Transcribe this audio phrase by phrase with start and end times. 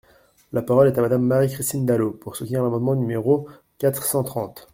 [0.51, 4.67] La parole est à Madame Marie-Christine Dalloz, pour soutenir l’amendement numéro quatre cent trente.